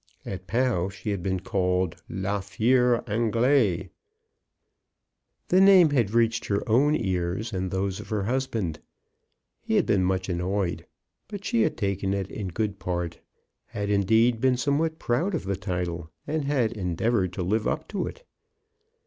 [0.25, 3.43] At Pau she had been called La Fiere 12 CHRISTMAS AT THOMPSON HALL.
[3.43, 3.89] Anglaise.
[5.49, 8.79] The name had reached her own• ears and those of her husband.
[9.61, 10.87] He had been much annoyed,
[11.27, 13.19] but she had taken it in good part—
[13.67, 18.07] had, indeed, been somewhat proud of the title— and had endeavored to live up to
[18.07, 18.23] it.